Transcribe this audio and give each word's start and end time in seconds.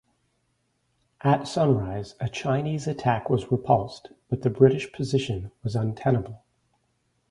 At 1.23 1.47
sunrise 1.47 2.15
a 2.19 2.27
Chinese 2.27 2.87
attack 2.87 3.29
was 3.29 3.51
repulsed, 3.51 4.09
but 4.31 4.41
the 4.41 4.49
British 4.49 4.91
position 4.91 5.51
was 5.61 5.75
untenable. 5.75 6.41